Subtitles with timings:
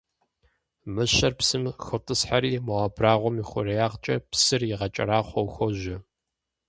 [0.93, 5.95] Мыщэр псым хотӀысхьэри, мо абрагъуэм и хъуреягъкӀэ псыр игъэкӀэрахъуэу хуожьэ.